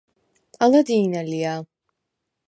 [0.63, 1.55] ალა დი̄ნა ლია?